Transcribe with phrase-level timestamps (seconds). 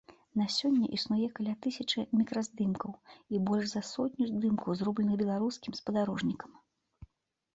[0.39, 2.91] На сёння існуе каля тысячы мікраздымкаў
[3.35, 6.51] і больш за сотню здымкаў, зробленых беларускім спадарожнікам.